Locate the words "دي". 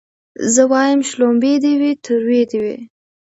1.63-1.73, 2.49-2.59